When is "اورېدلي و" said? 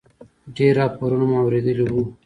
1.43-1.93